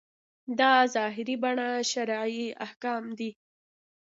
[0.59, 3.29] دا ظاهري بڼه شرعي احکام دي.